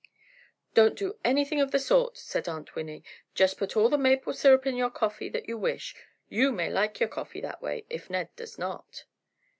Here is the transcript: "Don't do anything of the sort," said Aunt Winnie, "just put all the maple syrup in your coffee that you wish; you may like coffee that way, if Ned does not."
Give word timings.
"Don't 0.73 0.97
do 0.97 1.19
anything 1.23 1.61
of 1.61 1.69
the 1.69 1.77
sort," 1.77 2.17
said 2.17 2.49
Aunt 2.49 2.73
Winnie, 2.73 3.03
"just 3.35 3.59
put 3.59 3.77
all 3.77 3.87
the 3.87 3.99
maple 3.99 4.33
syrup 4.33 4.65
in 4.65 4.75
your 4.75 4.89
coffee 4.89 5.29
that 5.29 5.47
you 5.47 5.59
wish; 5.59 5.95
you 6.27 6.51
may 6.51 6.71
like 6.71 6.95
coffee 7.11 7.41
that 7.41 7.61
way, 7.61 7.85
if 7.87 8.09
Ned 8.09 8.35
does 8.35 8.57
not." 8.57 9.03